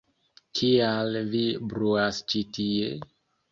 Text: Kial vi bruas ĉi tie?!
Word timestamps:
Kial 0.59 1.19
vi 1.35 1.43
bruas 1.75 2.25
ĉi 2.35 2.45
tie?! 2.59 2.91